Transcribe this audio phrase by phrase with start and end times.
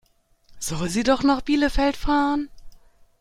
[0.57, 2.49] Soll sie doch nach Bielefeld fahren?